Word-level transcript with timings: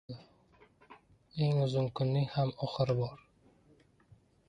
•Eng 1.43 1.61
uzun 1.65 1.87
kunning 2.01 2.29
ham 2.35 2.49
oxiri 2.69 2.95
bor. 3.03 3.17